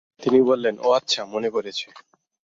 [0.21, 1.87] তিনি বললেন, ও আচ্ছা, মনে পড়েছে।